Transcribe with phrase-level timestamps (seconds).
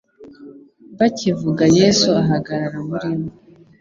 [0.97, 3.27] Bakibivuga Yesu ahagarara muri bo.